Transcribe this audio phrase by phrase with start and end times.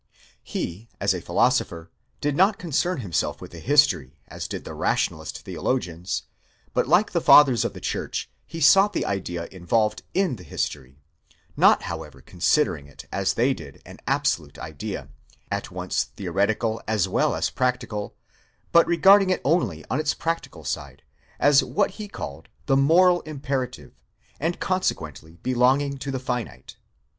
[0.41, 1.91] He, as a philo sopher,
[2.21, 6.23] did not concern himself with the history, as did the rationalist theolo gians,
[6.73, 10.97] but like the fathers of the church, he sought the idea involved in the history:
[11.55, 15.07] not however considering it as they did an absolute idea,
[15.51, 18.15] at once theoretical as well as practical,
[18.71, 21.03] but regarding it only on its practical side,
[21.39, 23.91] as what he called 214 moral imperative
[24.39, 26.75] and consequently belonging to the finite.